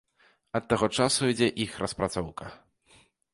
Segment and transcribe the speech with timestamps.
[0.59, 2.45] Ад таго часу ідзе іх распрацоўка.